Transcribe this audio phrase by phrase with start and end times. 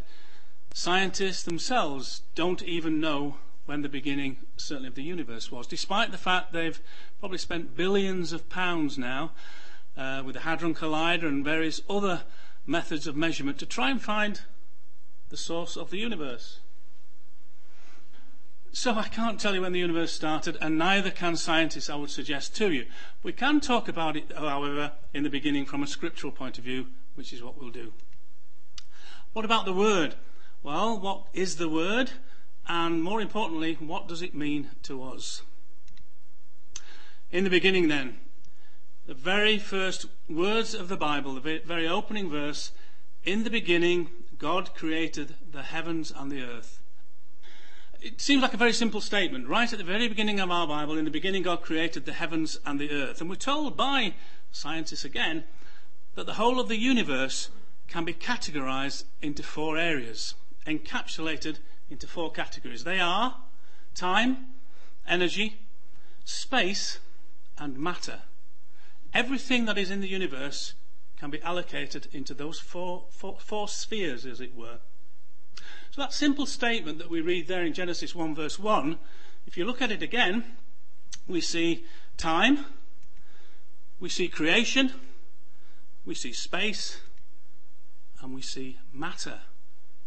[0.73, 6.17] scientists themselves don't even know when the beginning, certainly of the universe, was, despite the
[6.17, 6.81] fact they've
[7.20, 9.34] probably spent billions of pounds now
[9.95, 12.23] uh, with the Hadron Collider and various other
[12.66, 14.41] methods of measurement to try and find
[15.30, 16.61] the source of the universe.
[18.72, 22.09] So I can't tell you when the universe started, and neither can scientists, I would
[22.09, 22.88] suggest to you.
[23.22, 26.88] We can talk about it, however, in the beginning from a scriptural point of view,
[27.16, 27.94] which is what we'll do.
[29.34, 30.16] What about the word?
[30.64, 32.12] Well, what is the word?
[32.67, 35.42] And more importantly, what does it mean to us?
[37.31, 38.17] In the beginning, then,
[39.08, 42.72] the very first words of the Bible, the very opening verse,
[43.23, 46.80] in the beginning, God created the heavens and the earth.
[48.02, 49.48] It seems like a very simple statement.
[49.48, 52.59] Right at the very beginning of our Bible, in the beginning, God created the heavens
[52.66, 53.20] and the earth.
[53.20, 54.14] And we're told by
[54.52, 55.44] scientists again
[56.16, 57.49] that the whole of the universe
[57.88, 60.33] can be categorized into four areas,
[60.66, 62.83] encapsulated into four categories.
[62.83, 63.38] They are
[63.94, 64.47] time,
[65.08, 65.59] energy,
[66.23, 66.99] space,
[67.58, 68.21] and matter.
[69.13, 70.73] Everything that is in the universe
[71.17, 74.80] can be allocated into those four, four, four spheres, as it were.
[75.91, 78.97] So that simple statement that we read there in Genesis 1 verse 1,
[79.47, 80.43] if you look at it again,
[81.27, 81.86] we see
[82.17, 82.66] time,
[83.99, 84.91] we see creation,
[86.06, 87.00] we see space,
[88.22, 89.39] and we see matter.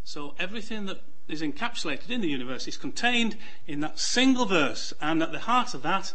[0.04, 3.36] So everything that is encapsulated in the universe is contained
[3.66, 6.14] in that single verse, and at the heart of that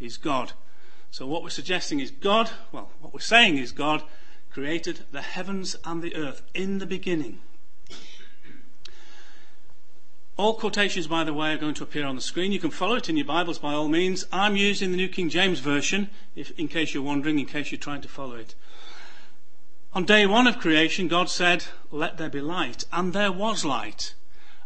[0.00, 0.52] is God.
[1.10, 4.02] So what we're suggesting is God, well, what we're saying is God
[4.50, 7.40] created the heavens and the earth in the beginning.
[10.36, 12.50] All quotations, by the way, are going to appear on the screen.
[12.50, 14.24] You can follow it in your Bibles by all means.
[14.32, 17.78] I'm using the New King James Version, if, in case you're wondering, in case you're
[17.78, 18.56] trying to follow it.
[19.94, 22.84] On day one of creation, God said, Let there be light.
[22.92, 24.14] And there was light.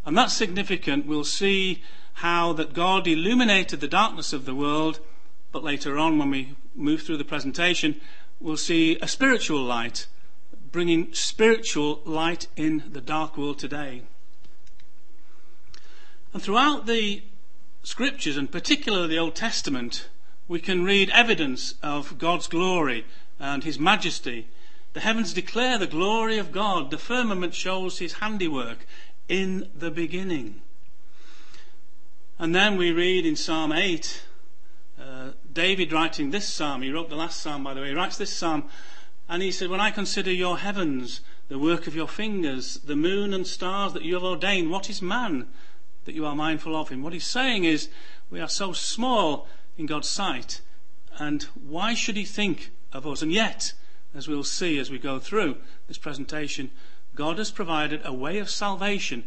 [0.03, 1.05] And that's significant.
[1.05, 4.99] We'll see how that God illuminated the darkness of the world,
[5.51, 8.01] but later on, when we move through the presentation,
[8.39, 10.07] we'll see a spiritual light,
[10.71, 14.01] bringing spiritual light in the dark world today.
[16.33, 17.21] And throughout the
[17.83, 20.09] scriptures, and particularly the Old Testament,
[20.47, 23.05] we can read evidence of God's glory
[23.39, 24.47] and His majesty
[24.99, 26.91] the heavens declare the glory of God.
[26.91, 28.85] The firmament shows his handiwork
[29.29, 30.59] in the beginning.
[32.37, 34.23] And then we read in Psalm 8,
[35.01, 38.17] uh, David writing this psalm, he wrote the last psalm, by the way, he writes
[38.17, 38.65] this psalm,
[39.29, 43.33] and he said, When I consider your heavens, the work of your fingers, the moon
[43.33, 45.47] and stars that you have ordained, what is man
[46.03, 47.03] that you are mindful of him?
[47.03, 47.87] What he's saying is,
[48.29, 50.59] we are so small in God's sight,
[51.17, 53.21] and why should he think of us?
[53.21, 53.71] And yet,
[54.13, 56.71] as we'll see as we go through this presentation,
[57.15, 59.23] God has provided a way of salvation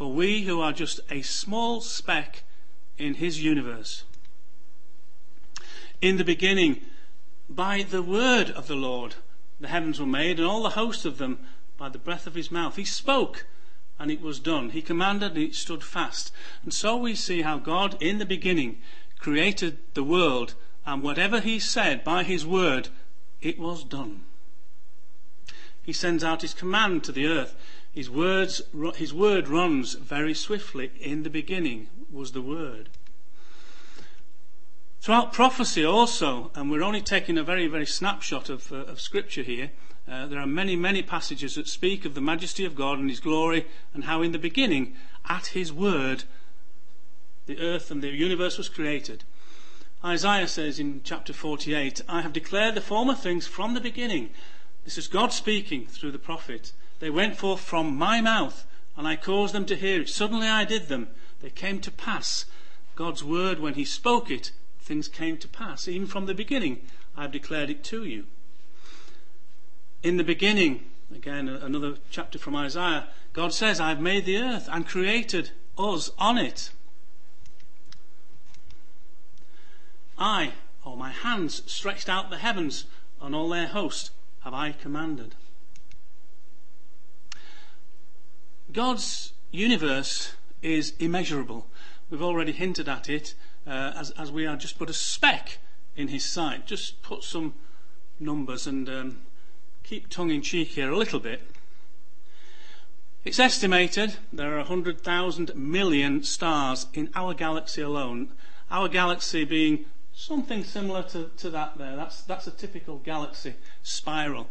[0.00, 2.42] for we who are just a small speck
[2.96, 4.04] in His universe.
[6.00, 6.80] In the beginning,
[7.50, 9.16] by the word of the Lord,
[9.60, 11.38] the heavens were made, and all the host of them
[11.76, 12.76] by the breath of His mouth.
[12.76, 13.44] He spoke,
[13.98, 14.70] and it was done.
[14.70, 16.32] He commanded, and it stood fast.
[16.62, 18.78] And so we see how God, in the beginning,
[19.18, 20.54] created the world,
[20.86, 22.88] and whatever He said by His word,
[23.42, 24.22] it was done.
[25.82, 27.56] He sends out his command to the earth.
[27.92, 28.62] His, words,
[28.94, 30.92] his word runs very swiftly.
[31.00, 32.90] In the beginning was the word.
[35.00, 39.42] Throughout prophecy also, and we're only taking a very, very snapshot of, uh, of scripture
[39.42, 39.70] here,
[40.06, 43.20] uh, there are many, many passages that speak of the majesty of God and his
[43.20, 44.94] glory and how in the beginning,
[45.28, 46.24] at his word,
[47.46, 49.24] the earth and the universe was created.
[50.04, 54.30] Isaiah says in chapter 48, I have declared the former things from the beginning.
[54.84, 56.72] This is God speaking through the prophet.
[57.00, 58.66] They went forth from my mouth,
[58.96, 60.08] and I caused them to hear it.
[60.08, 61.08] Suddenly I did them.
[61.42, 62.46] They came to pass.
[62.96, 65.86] God's word, when he spoke it, things came to pass.
[65.86, 66.80] Even from the beginning,
[67.14, 68.24] I have declared it to you.
[70.02, 74.66] In the beginning, again, another chapter from Isaiah, God says, I have made the earth
[74.72, 76.70] and created us on it.
[80.20, 80.52] I,
[80.84, 82.84] or my hands, stretched out the heavens
[83.20, 85.34] and all their host have I commanded.
[88.70, 91.66] God's universe is immeasurable.
[92.10, 93.34] We've already hinted at it
[93.66, 95.58] uh, as, as we are just but a speck
[95.96, 96.66] in his sight.
[96.66, 97.54] Just put some
[98.18, 99.22] numbers and um,
[99.82, 101.42] keep tongue in cheek here a little bit.
[103.24, 108.32] It's estimated there are 100,000 million stars in our galaxy alone.
[108.70, 109.86] Our galaxy being
[110.20, 111.96] something similar to, to that there.
[111.96, 114.48] That's, that's a typical galaxy spiral.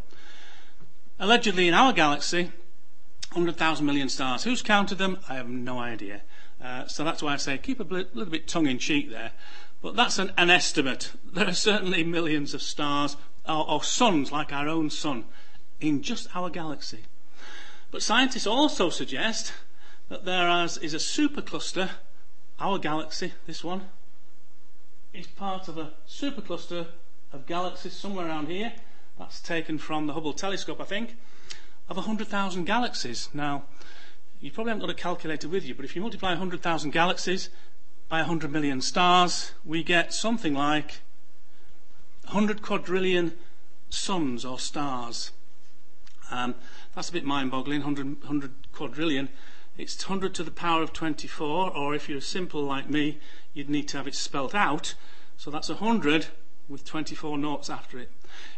[1.19, 2.51] Allegedly, in our galaxy,
[3.33, 4.43] 100,000 million stars.
[4.43, 5.19] Who's counted them?
[5.29, 6.21] I have no idea.
[6.63, 9.31] Uh, so that's why I say keep a bl- little bit tongue in cheek there.
[9.81, 11.11] But that's an, an, estimate.
[11.33, 13.15] There are certainly millions of stars
[13.47, 15.25] or, or suns like our own sun
[15.79, 17.03] in just our galaxy.
[17.91, 19.53] But scientists also suggest
[20.09, 21.91] that there is a supercluster,
[22.59, 23.83] our galaxy, this one,
[25.13, 26.87] is part of a supercluster
[27.33, 28.73] of galaxies somewhere around here.
[29.17, 31.17] That's taken from the Hubble telescope, I think,
[31.89, 33.29] of 100,000 galaxies.
[33.33, 33.63] Now,
[34.39, 37.49] you probably haven't got a calculator with you, but if you multiply 100,000 galaxies
[38.07, 41.01] by 100 million stars, we get something like
[42.25, 43.33] 100 quadrillion
[43.89, 45.31] suns or stars.
[46.31, 46.55] Um,
[46.95, 49.29] that's a bit mind boggling, 100, 100 quadrillion.
[49.79, 53.17] It's 100 to the power of 24, or if you're simple like me,
[53.53, 54.93] you'd need to have it spelt out.
[55.37, 56.27] So that's 100
[56.67, 58.11] with 24 noughts after it.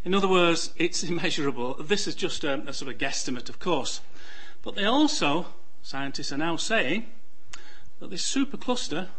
[0.03, 1.75] In other words, it's immeasurable.
[1.75, 4.01] This is just a, a sort of guesstimate, of course.
[4.63, 5.45] But they also,
[5.83, 7.06] scientists are now saying,
[8.00, 9.09] that this supercluster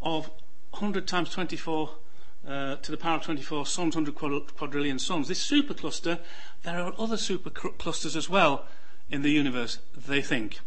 [0.00, 0.30] of
[0.70, 1.90] 100 times 24
[2.46, 5.26] uh, to the power of 24 suns, 100 quadrillion suns.
[5.26, 6.20] This supercluster,
[6.62, 8.66] there are other superclusters as well
[9.10, 10.60] in the universe, they think.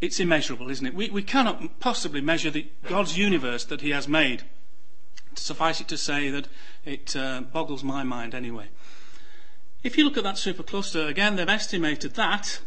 [0.00, 0.94] It's immeasurable, isn't it?
[0.94, 4.44] We, we cannot possibly measure the, God's universe that He has made.
[5.34, 6.48] Suffice it to say that
[6.84, 8.68] it uh, boggles my mind anyway.
[9.82, 12.60] If you look at that supercluster, again, they've estimated that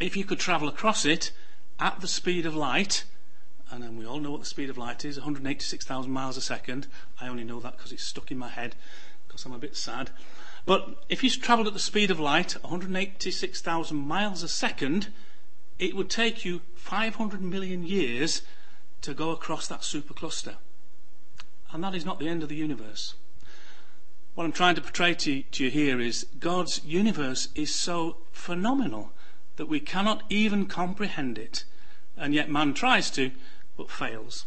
[0.00, 1.30] if you could travel across it
[1.78, 3.04] at the speed of light,
[3.70, 6.86] and we all know what the speed of light is 186,000 miles a second.
[7.20, 8.76] I only know that because it's stuck in my head
[9.26, 10.10] because I'm a bit sad.
[10.66, 15.12] But if you travelled at the speed of light, 186,000 miles a second,
[15.78, 18.42] it would take you 500 million years
[19.02, 20.56] to go across that supercluster.
[21.72, 23.14] And that is not the end of the universe.
[24.34, 29.12] What I'm trying to portray to, to you here is God's universe is so phenomenal
[29.56, 31.64] that we cannot even comprehend it.
[32.16, 33.30] And yet man tries to,
[33.76, 34.46] but fails.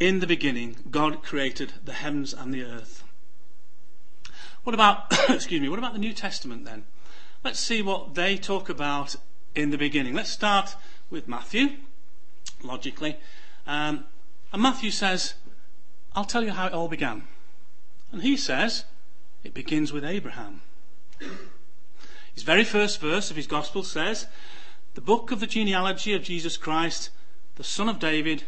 [0.00, 3.04] In the beginning, God created the heavens and the earth.
[4.64, 6.84] What about, excuse me, what about the New Testament then?
[7.44, 9.16] Let's see what they talk about
[9.54, 10.14] in the beginning.
[10.14, 10.76] Let's start
[11.10, 11.70] with Matthew,
[12.62, 13.16] logically.
[13.66, 14.04] Um,
[14.52, 15.34] and Matthew says,
[16.14, 17.24] I'll tell you how it all began.
[18.12, 18.84] And he says,
[19.42, 20.62] it begins with Abraham.
[22.32, 24.26] His very first verse of his gospel says,
[24.94, 27.10] the book of the genealogy of Jesus Christ,
[27.56, 28.44] the son of David,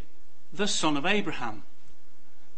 [0.52, 1.64] the son of Abraham.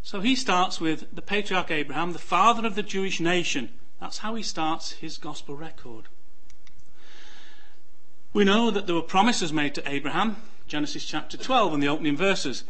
[0.03, 3.71] So he starts with the patriarch Abraham, the father of the Jewish nation.
[4.01, 6.09] That's how he starts his gospel record.
[8.37, 10.37] We know that there were promises made to Abraham,
[10.67, 12.65] Genesis chapter 12 in the opening verses.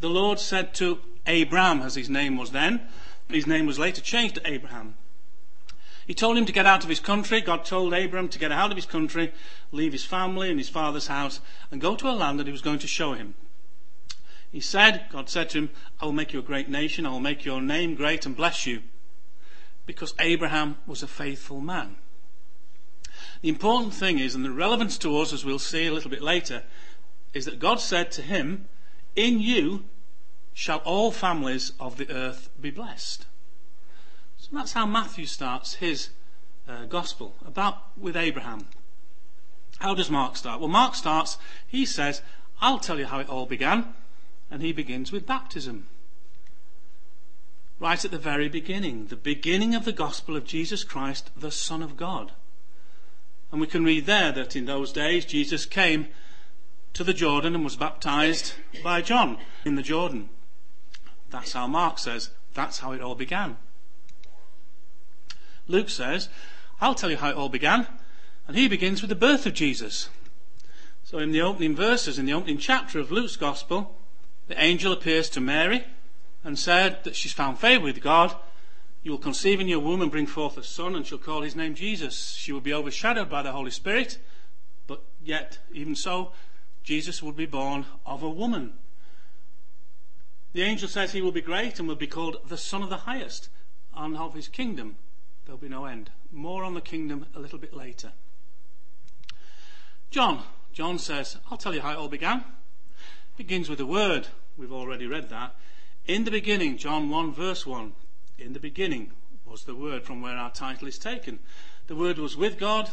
[0.00, 2.80] The Lord said to Abram, as his name was then,
[3.28, 4.94] his name was later changed to Abraham.
[6.06, 7.42] He told him to get out of his country.
[7.42, 9.34] God told Abram to get out of his country,
[9.72, 11.40] leave his family and his father's house,
[11.70, 13.34] and go to a land that he was going to show him.
[14.50, 17.20] He said, God said to him, I will make you a great nation, I will
[17.20, 18.80] make your name great and bless you.
[19.84, 21.96] Because Abraham was a faithful man.
[23.44, 26.22] The important thing is, and the relevance to us, as we'll see a little bit
[26.22, 26.62] later,
[27.34, 28.68] is that God said to him,
[29.16, 29.84] In you
[30.54, 33.26] shall all families of the earth be blessed.
[34.38, 36.08] So that's how Matthew starts his
[36.66, 38.66] uh, gospel, about with Abraham.
[39.76, 40.58] How does Mark start?
[40.58, 41.36] Well, Mark starts,
[41.66, 42.22] he says,
[42.62, 43.92] I'll tell you how it all began,
[44.50, 45.86] and he begins with baptism.
[47.78, 51.82] Right at the very beginning, the beginning of the gospel of Jesus Christ, the Son
[51.82, 52.32] of God.
[53.54, 56.08] And we can read there that in those days Jesus came
[56.92, 60.28] to the Jordan and was baptized by John in the Jordan.
[61.30, 63.56] That's how Mark says, that's how it all began.
[65.68, 66.28] Luke says,
[66.80, 67.86] I'll tell you how it all began.
[68.48, 70.08] And he begins with the birth of Jesus.
[71.04, 73.94] So in the opening verses, in the opening chapter of Luke's Gospel,
[74.48, 75.84] the angel appears to Mary
[76.42, 78.34] and said that she's found favour with God.
[79.04, 81.54] You will conceive in your womb and bring forth a son, and shall call his
[81.54, 82.30] name Jesus.
[82.30, 84.16] She will be overshadowed by the Holy Spirit,
[84.86, 86.32] but yet, even so,
[86.82, 88.72] Jesus will be born of a woman.
[90.54, 92.96] The angel says he will be great and will be called the Son of the
[92.96, 93.50] Highest,
[93.94, 94.96] and of his kingdom
[95.44, 96.08] there'll be no end.
[96.32, 98.12] More on the kingdom a little bit later.
[100.10, 100.42] John.
[100.72, 102.42] John says, I'll tell you how it all began.
[103.36, 104.28] Begins with a word.
[104.56, 105.54] We've already read that.
[106.06, 107.92] In the beginning, John 1 verse 1.
[108.38, 109.12] In the beginning
[109.44, 111.38] was the word from where our title is taken.
[111.86, 112.90] The word was with God,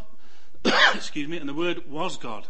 [0.93, 2.47] excuse me, and the word was God.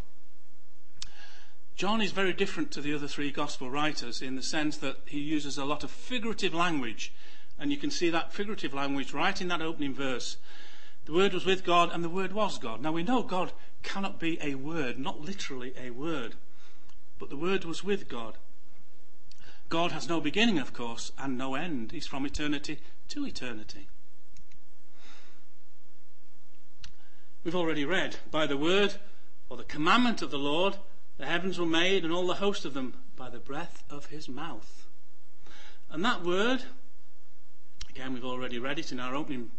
[1.75, 5.19] John is very different to the other three gospel writers in the sense that he
[5.19, 7.13] uses a lot of figurative language,
[7.57, 10.37] and you can see that figurative language right in that opening verse.
[11.05, 12.81] The Word was with God, and the Word was God.
[12.81, 16.35] Now we know God cannot be a word, not literally a word,
[17.17, 18.37] but the Word was with God.
[19.71, 21.93] God has no beginning, of course, and no end.
[21.93, 23.87] He's from eternity to eternity.
[27.45, 28.95] We've already read, by the word
[29.47, 30.75] or the commandment of the Lord,
[31.17, 34.27] the heavens were made and all the host of them by the breath of his
[34.27, 34.87] mouth.
[35.89, 36.63] And that word,
[37.89, 39.51] again, we've already read it in our opening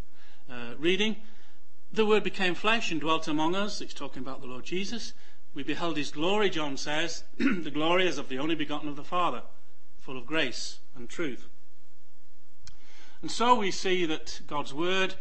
[0.50, 1.16] uh, reading.
[1.90, 3.81] The word became flesh and dwelt among us.
[3.81, 5.14] It's talking about the Lord Jesus.
[5.54, 9.02] We beheld his glory, John says, the glory as of the only begotten of the
[9.02, 9.42] Father,
[10.03, 11.47] full of grace and truth.
[13.23, 15.15] And so we see that God's word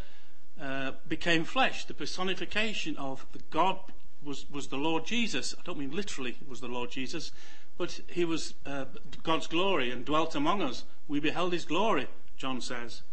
[0.60, 1.86] uh, became flesh.
[1.86, 3.78] The personification of the God
[4.24, 5.54] was, was the Lord Jesus.
[5.58, 7.32] I don't mean literally it was the Lord Jesus,
[7.78, 8.86] but he was uh,
[9.22, 10.84] God's glory and dwelt among us.
[11.08, 13.04] We beheld his glory, John says.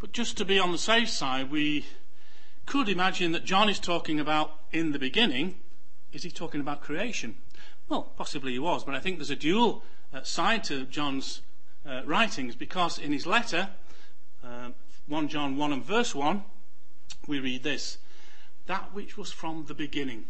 [0.00, 1.84] But just to be on the safe side, we
[2.64, 5.56] could imagine that John is talking about in the beginning.
[6.12, 7.36] Is he talking about creation?
[7.88, 11.40] Well, possibly he was, but I think there's a dual uh, side to John's
[11.86, 13.70] uh, writings because in his letter,
[14.44, 14.70] uh,
[15.08, 16.42] 1 John 1 and verse 1,
[17.26, 17.98] we read this
[18.66, 20.26] That which was from the beginning,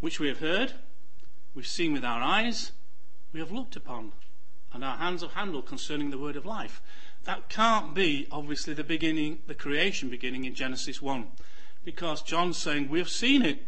[0.00, 0.74] which we have heard,
[1.54, 2.72] we've seen with our eyes,
[3.32, 4.12] we have looked upon,
[4.72, 6.80] and our hands have handled concerning the word of life.
[7.24, 11.26] That can't be, obviously, the beginning, the creation beginning in Genesis 1,
[11.84, 13.66] because John's saying we have seen it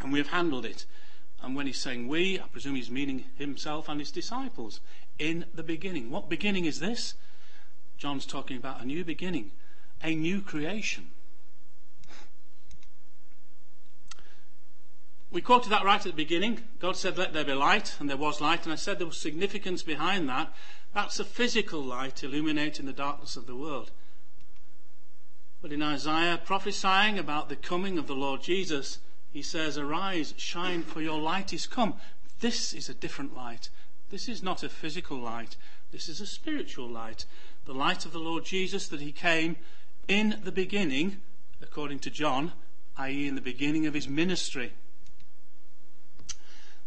[0.00, 0.86] and we have handled it.
[1.42, 4.80] And when he's saying we, I presume he's meaning himself and his disciples.
[5.18, 6.10] In the beginning.
[6.10, 7.14] What beginning is this?
[7.96, 9.50] John's talking about a new beginning,
[10.02, 11.10] a new creation.
[15.30, 16.62] We quoted that right at the beginning.
[16.78, 18.64] God said, Let there be light, and there was light.
[18.64, 20.52] And I said there was significance behind that.
[20.94, 23.90] That's a physical light illuminating the darkness of the world.
[25.60, 29.00] But in Isaiah prophesying about the coming of the Lord Jesus,
[29.32, 31.94] he says, Arise, shine, for your light is come.
[32.40, 33.68] This is a different light.
[34.10, 35.56] This is not a physical light.
[35.92, 37.24] This is a spiritual light.
[37.64, 39.56] The light of the Lord Jesus that he came
[40.06, 41.18] in the beginning,
[41.60, 42.52] according to John,
[42.96, 44.72] i.e., in the beginning of his ministry.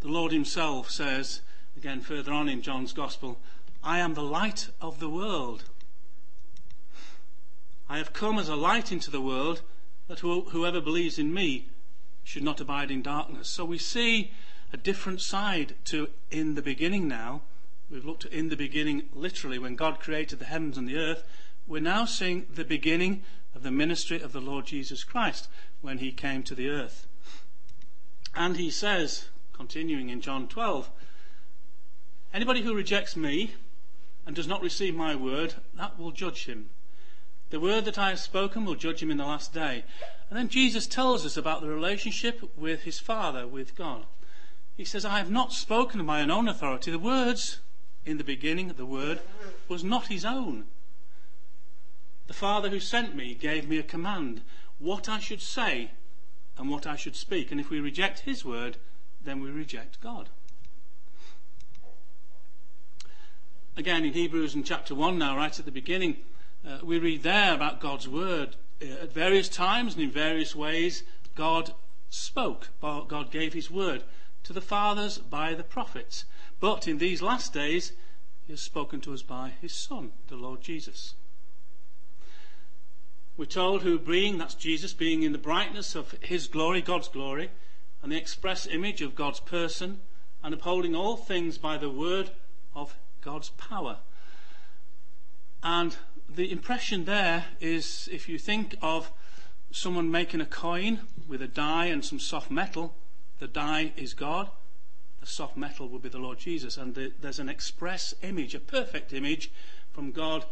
[0.01, 1.41] The Lord himself says,
[1.77, 3.37] again further on in John's Gospel,
[3.83, 5.63] I am the light of the world.
[7.87, 9.61] I have come as a light into the world
[10.07, 11.67] that whoever believes in me
[12.23, 13.49] should not abide in darkness.
[13.49, 14.31] So we see
[14.73, 17.41] a different side to in the beginning now.
[17.89, 21.23] We've looked at in the beginning literally when God created the heavens and the earth.
[21.67, 23.23] We're now seeing the beginning
[23.53, 25.49] of the ministry of the Lord Jesus Christ
[25.81, 27.05] when he came to the earth.
[28.33, 30.89] And he says, continuing in John 12,
[32.33, 33.55] anybody who rejects me
[34.25, 36.69] and does not receive my word, that will judge him.
[37.51, 39.83] The word that I have spoken will judge him in the last day.
[40.29, 44.05] And then Jesus tells us about the relationship with his Father, with God.
[44.77, 46.91] He says, I have not spoken of my own authority.
[46.91, 47.59] The words
[48.05, 49.19] in the beginning, the word,
[49.67, 50.63] was not his own.
[52.27, 54.41] The Father who sent me gave me a command,
[54.79, 55.91] what I should say
[56.57, 57.51] and what I should speak.
[57.51, 58.77] And if we reject his word,
[59.21, 60.29] then we reject God.
[63.75, 66.17] Again, in Hebrews in chapter 1 now, right at the beginning,
[66.65, 68.55] uh, we read there about God's word.
[68.81, 71.03] Uh, at various times and in various ways,
[71.35, 71.73] God
[72.09, 72.69] spoke.
[72.81, 74.03] God gave his word
[74.43, 76.25] to the fathers by the prophets.
[76.59, 77.93] But in these last days,
[78.45, 81.13] he has spoken to us by his Son, the Lord Jesus.
[83.37, 87.49] We're told who being, that's Jesus, being in the brightness of his glory, God's glory,
[88.03, 90.01] and the express image of God's person,
[90.43, 92.31] and upholding all things by the word
[92.75, 93.97] of God's power.
[95.63, 95.95] And
[96.35, 99.11] the impression there is if you think of
[99.71, 102.93] someone making a coin with a die and some soft metal,
[103.39, 104.49] the die is God.
[105.19, 106.77] The soft metal will be the Lord Jesus.
[106.77, 109.51] And the, there's an express image, a perfect image
[109.91, 110.45] from God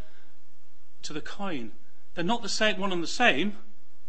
[1.04, 1.72] to the coin.
[2.16, 3.58] They're not the same, one and the same,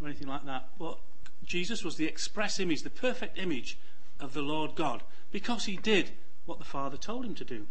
[0.00, 0.98] or anything like that, but
[1.44, 3.78] Jesus was the express image, the perfect image
[4.18, 6.10] of the Lord God, because he did
[6.46, 7.66] what the Father told him to do.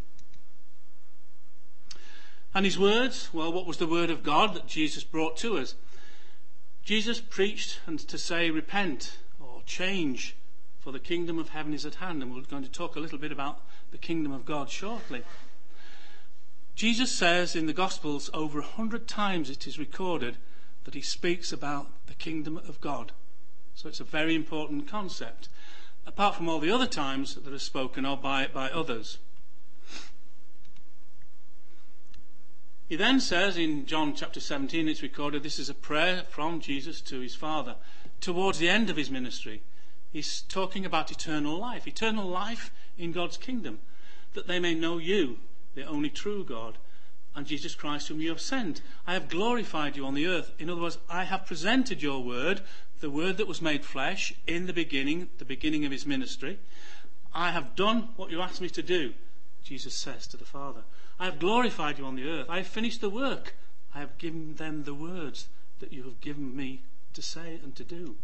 [2.54, 5.76] And his words, well, what was the word of God that Jesus brought to us?
[6.84, 10.36] Jesus preached and to say, repent or change,
[10.80, 12.24] for the kingdom of heaven is at hand.
[12.24, 15.24] And we're going to talk a little bit about the kingdom of God shortly.
[16.76, 20.38] Jesus says in the Gospels over a hundred times it is recorded
[20.86, 23.12] that he speaks about the kingdom of God.
[23.76, 25.50] So it's a very important concept,
[26.08, 29.20] apart from all the other times that are spoken of by, by others.
[32.90, 37.02] He then says in John chapter 17, it's recorded, this is a prayer from Jesus
[37.02, 37.76] to his Father.
[38.20, 39.62] Towards the end of his ministry,
[40.12, 43.78] he's talking about eternal life, eternal life in God's kingdom,
[44.34, 45.38] that they may know you,
[45.76, 46.80] the only true God,
[47.36, 48.82] and Jesus Christ whom you have sent.
[49.06, 50.52] I have glorified you on the earth.
[50.58, 52.62] In other words, I have presented your word,
[53.02, 56.58] the word that was made flesh, in the beginning, the beginning of his ministry.
[57.36, 59.14] I have done what you asked me to do,
[59.64, 60.82] Jesus says to the Father.
[61.20, 62.48] I have glorified you on the earth.
[62.50, 63.56] I have finished the work.
[63.94, 65.48] I have given them the words
[65.80, 66.82] that you have given me
[67.14, 68.16] to say and to do.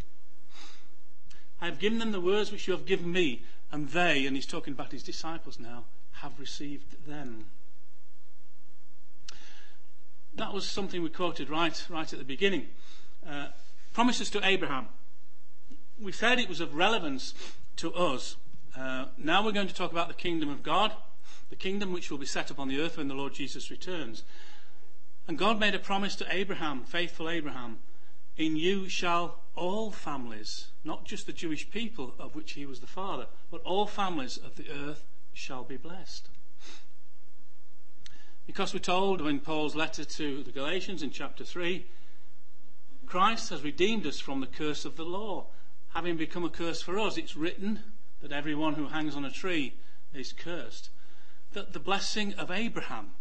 [1.60, 4.46] I have given them the words which you have given me, and they, and he's
[4.46, 7.46] talking about his disciples now, have received them.
[10.36, 12.68] That was something we quoted right, right at the beginning.
[13.28, 13.48] Uh,
[13.94, 14.88] promises to Abraham.
[16.00, 17.34] We said it was of relevance
[17.78, 18.36] to us.
[18.78, 20.92] Uh, now we're going to talk about the kingdom of God
[21.50, 24.24] the kingdom which will be set up on the earth when the Lord Jesus returns.
[25.28, 27.80] And God made a promise to Abraham, faithful Abraham,
[28.38, 32.88] in you shall all families, not just the Jewish people of which he was the
[32.88, 36.30] father, but all families of the earth shall be blessed.
[38.46, 41.86] Because we're told in Paul's letter to the Galatians in chapter 3,
[43.06, 45.46] Christ has redeemed us from the curse of the law,
[45.94, 47.18] having become a curse for us.
[47.18, 47.80] It's written
[48.22, 49.74] that everyone who hangs on a tree
[50.14, 50.90] is cursed
[51.56, 53.12] that the blessing of Abraham,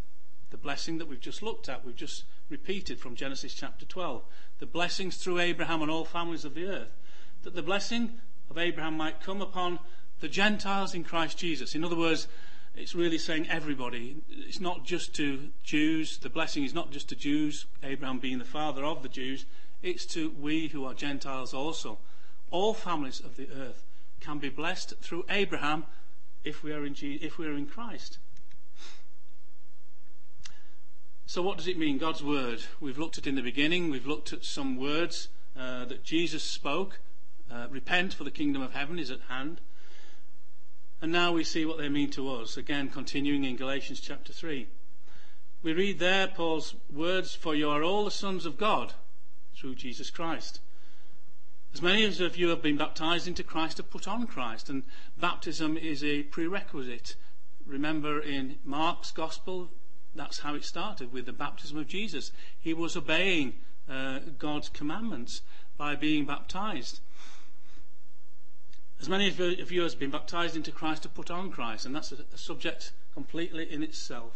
[0.50, 4.22] the blessing that we've just looked at, we've just repeated from Genesis chapter 12,
[4.58, 6.96] the blessings through Abraham on all families of the earth,
[7.44, 8.18] that the blessing
[8.50, 9.78] of Abraham might come upon
[10.20, 11.74] the Gentiles in Christ Jesus.
[11.74, 12.28] In other words,
[12.76, 14.16] it's really saying everybody.
[14.28, 16.18] It's not just to Jews.
[16.18, 19.46] The blessing is not just to Jews, Abraham being the father of the Jews.
[19.82, 21.98] It's to we who are Gentiles also.
[22.50, 23.84] All families of the earth
[24.20, 25.84] can be blessed through Abraham
[26.42, 28.18] if we are in, if we are in Christ.
[31.26, 32.62] So, what does it mean, God's Word?
[32.80, 37.00] We've looked at in the beginning, we've looked at some words uh, that Jesus spoke.
[37.50, 39.62] Uh, Repent, for the kingdom of heaven is at hand.
[41.00, 42.58] And now we see what they mean to us.
[42.58, 44.66] Again, continuing in Galatians chapter 3.
[45.62, 48.92] We read there Paul's words, For you are all the sons of God
[49.56, 50.60] through Jesus Christ.
[51.72, 54.82] As many of you have been baptized into Christ have put on Christ, and
[55.16, 57.16] baptism is a prerequisite.
[57.66, 59.70] Remember in Mark's Gospel,
[60.14, 62.32] that's how it started with the baptism of Jesus.
[62.60, 63.54] He was obeying
[63.88, 65.42] uh, God's commandments
[65.76, 67.00] by being baptized.
[69.00, 72.12] As many of you have been baptized into Christ to put on Christ, and that's
[72.12, 74.32] a, a subject completely in itself.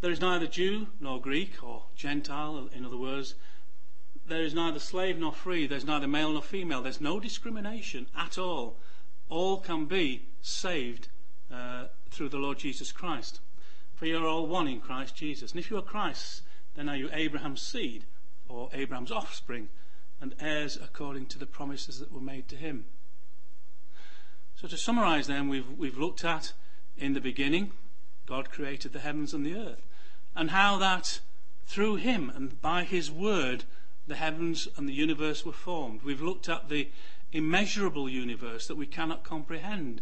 [0.00, 3.34] There is neither Jew nor Greek or Gentile, in other words.
[4.26, 5.66] There is neither slave nor free.
[5.66, 6.82] There's neither male nor female.
[6.82, 8.76] There's no discrimination at all.
[9.28, 11.08] All can be saved
[11.52, 13.40] uh, through the Lord Jesus Christ.
[13.96, 15.50] For you are all one in Christ Jesus.
[15.50, 16.42] And if you are Christ's,
[16.74, 18.04] then are you Abraham's seed,
[18.48, 19.68] or Abraham's offspring,
[20.20, 22.84] and heirs according to the promises that were made to him.
[24.54, 26.52] So to summarize then, we've, we've looked at
[26.96, 27.72] in the beginning,
[28.26, 29.82] God created the heavens and the earth,
[30.34, 31.20] and how that
[31.66, 33.64] through him and by his word,
[34.06, 36.02] the heavens and the universe were formed.
[36.02, 36.88] We've looked at the
[37.32, 40.00] immeasurable universe that we cannot comprehend,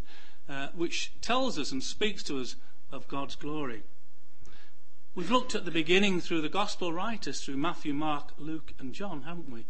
[0.48, 2.56] uh, which tells us and speaks to us
[2.94, 3.82] of God's glory.
[5.14, 9.22] We've looked at the beginning through the gospel writers, through Matthew, Mark, Luke, and John,
[9.22, 9.64] haven't we?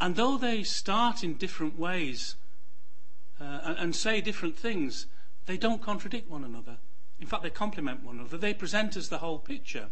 [0.00, 2.36] And though they start in different ways
[3.40, 5.06] uh, and, and say different things,
[5.46, 6.78] they don't contradict one another.
[7.20, 8.36] In fact, they complement one another.
[8.36, 9.88] They present us the whole picture.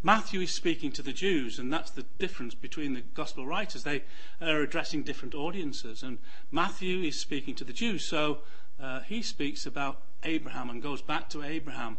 [0.00, 3.82] Matthew is speaking to the Jews, and that's the difference between the gospel writers.
[3.82, 4.04] They
[4.40, 6.18] are addressing different audiences, and
[6.52, 8.38] Matthew is speaking to the Jews, so
[8.80, 11.98] uh, he speaks about Abraham and goes back to Abraham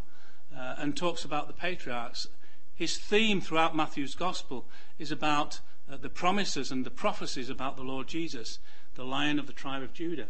[0.56, 2.28] uh, and talks about the patriarchs.
[2.74, 4.66] His theme throughout Matthew's gospel
[4.98, 8.58] is about uh, the promises and the prophecies about the Lord Jesus,
[8.94, 10.28] the lion of the tribe of Judah.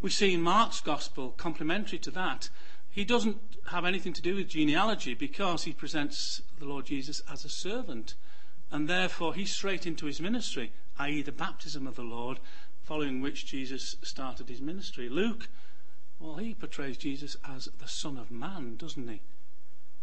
[0.00, 2.50] We see in Mark's gospel, complementary to that,
[2.88, 3.38] he doesn't
[3.70, 8.14] have anything to do with genealogy because he presents the Lord Jesus as a servant.
[8.70, 12.38] And therefore, he's straight into his ministry, i.e., the baptism of the Lord,
[12.82, 15.08] following which Jesus started his ministry.
[15.08, 15.48] Luke
[16.20, 19.20] well, he portrays Jesus as the Son of Man, doesn't he?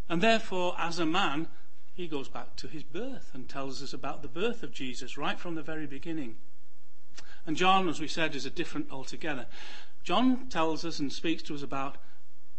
[0.08, 1.48] And therefore, as a man,
[1.94, 5.40] he goes back to his birth and tells us about the birth of Jesus right
[5.40, 6.36] from the very beginning.
[7.46, 9.46] And John, as we said, is a different altogether.
[10.04, 11.98] John tells us and speaks to us about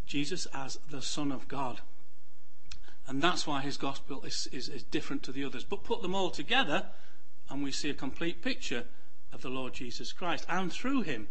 [0.06, 1.80] Jesus as the Son of God.
[3.08, 5.64] And that's why his gospel is, is, is different to the others.
[5.64, 6.86] But put them all together,
[7.48, 8.84] and we see a complete picture
[9.32, 10.44] of the Lord Jesus Christ.
[10.48, 11.28] And through him,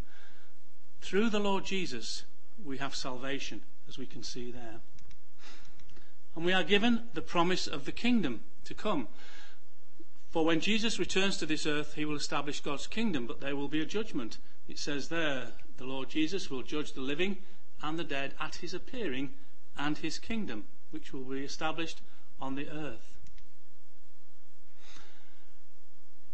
[1.01, 2.23] through the Lord Jesus,
[2.63, 4.79] we have salvation, as we can see there.
[6.35, 9.07] And we are given the promise of the kingdom to come.
[10.29, 13.69] For when Jesus returns to this earth, he will establish God's kingdom, but there will
[13.69, 14.37] be a judgment.
[14.67, 17.37] It says there, the Lord Jesus will judge the living
[17.81, 19.31] and the dead at his appearing
[19.77, 22.01] and his kingdom, which will be established
[22.41, 23.17] on the earth.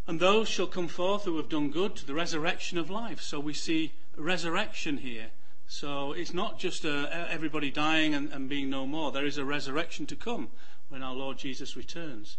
[0.08, 3.22] And those shall come forth who have done good to the resurrection of life.
[3.22, 5.28] So we see resurrection here.
[5.68, 9.12] So it's not just uh, everybody dying and, and being no more.
[9.12, 10.50] There is a resurrection to come
[10.90, 12.38] when our Lord Jesus returns.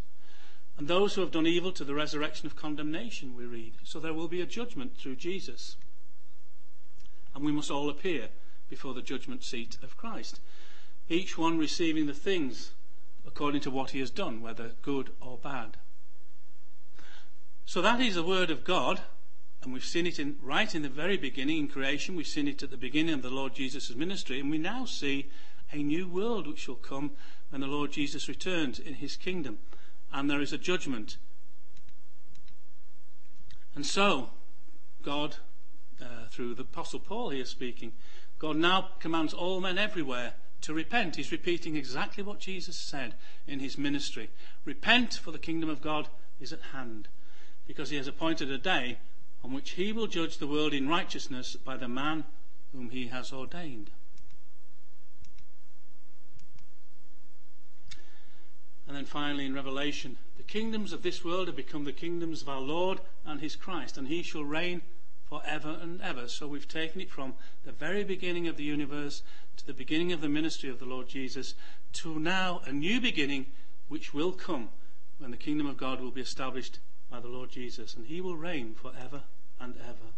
[0.76, 3.74] And those who have done evil to the resurrection of condemnation, we read.
[3.84, 5.76] So there will be a judgment through Jesus.
[7.34, 8.28] And we must all appear
[8.68, 10.40] before the judgment seat of Christ,
[11.08, 12.72] each one receiving the things
[13.26, 15.76] according to what he has done, whether good or bad.
[17.64, 19.00] So that is the word of God,
[19.62, 22.16] and we've seen it in, right in the very beginning in creation.
[22.16, 25.30] We've seen it at the beginning of the Lord Jesus' ministry, and we now see
[25.72, 27.12] a new world which shall come
[27.50, 29.58] when the Lord Jesus returns in his kingdom
[30.12, 31.16] and there is a judgment.
[33.74, 34.30] And so,
[35.02, 35.36] God,
[36.00, 37.92] uh, through the Apostle Paul here speaking,
[38.38, 41.16] God now commands all men everywhere to repent.
[41.16, 43.14] He's repeating exactly what Jesus said
[43.46, 44.30] in his ministry.
[44.64, 46.08] Repent, for the kingdom of God
[46.40, 47.08] is at hand.
[47.66, 48.98] Because he has appointed a day
[49.44, 52.24] on which he will judge the world in righteousness by the man
[52.72, 53.90] whom he has ordained.
[58.86, 62.48] And then finally in Revelation, the kingdoms of this world have become the kingdoms of
[62.48, 64.82] our Lord and his Christ, and he shall reign
[65.24, 66.28] for ever and ever.
[66.28, 69.22] So we've taken it from the very beginning of the universe
[69.56, 71.54] to the beginning of the ministry of the Lord Jesus
[71.94, 73.46] to now a new beginning
[73.88, 74.68] which will come
[75.18, 76.80] when the kingdom of God will be established
[77.12, 79.22] by the Lord Jesus, and he will reign for ever
[79.60, 80.10] and ever.